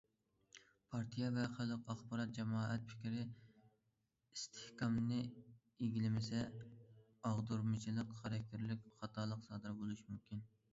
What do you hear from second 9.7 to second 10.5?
بولۇشى مۇمكىن.